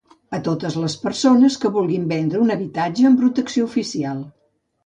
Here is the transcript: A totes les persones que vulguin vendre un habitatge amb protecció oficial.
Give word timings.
A 0.35 0.37
totes 0.45 0.77
les 0.83 0.95
persones 1.03 1.57
que 1.65 1.71
vulguin 1.75 2.09
vendre 2.13 2.41
un 2.47 2.57
habitatge 2.57 3.07
amb 3.11 3.23
protecció 3.25 3.69
oficial. 3.73 4.27